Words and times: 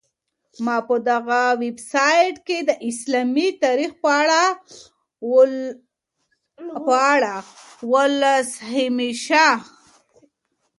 ما 0.65 0.77
په 0.87 0.95
دغه 1.09 1.41
ویبسایټ 1.63 2.35
کي 2.47 2.57
د 2.63 2.71
اسلامي 2.89 3.47
تاریخ 3.63 3.91
په 4.01 4.09
اړه 7.09 7.33
ولوسهمېشه. 7.91 9.47